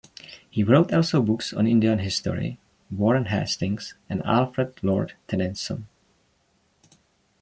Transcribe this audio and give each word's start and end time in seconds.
He 0.49 0.63
wrote 0.63 0.91
also 0.91 1.21
books 1.21 1.53
on 1.53 1.67
Indian 1.67 1.99
history, 1.99 2.57
Warren 2.89 3.25
Hastings, 3.25 3.93
and 4.09 4.23
Alfred 4.25 4.79
Lord 4.81 5.13
Tennyson. 5.27 5.87